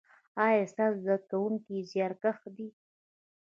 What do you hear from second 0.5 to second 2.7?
ستاسو زده کونکي زیارکښ دي؟